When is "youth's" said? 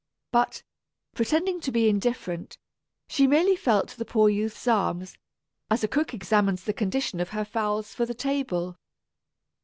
4.31-4.67